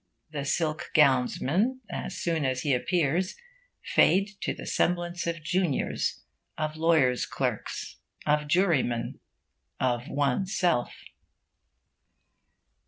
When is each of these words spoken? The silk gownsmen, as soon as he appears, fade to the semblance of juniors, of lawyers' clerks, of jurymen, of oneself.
The 0.31 0.45
silk 0.45 0.89
gownsmen, 0.95 1.81
as 1.87 2.17
soon 2.17 2.43
as 2.43 2.61
he 2.61 2.73
appears, 2.73 3.35
fade 3.83 4.29
to 4.41 4.51
the 4.51 4.65
semblance 4.65 5.27
of 5.27 5.43
juniors, 5.43 6.23
of 6.57 6.75
lawyers' 6.75 7.27
clerks, 7.27 7.97
of 8.25 8.47
jurymen, 8.47 9.19
of 9.79 10.07
oneself. 10.07 10.91